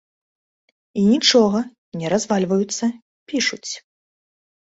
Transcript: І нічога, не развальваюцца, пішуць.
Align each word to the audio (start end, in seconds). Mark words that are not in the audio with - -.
І 1.01 1.03
нічога, 1.13 1.59
не 1.99 2.07
развальваюцца, 2.15 2.85
пішуць. 3.33 3.71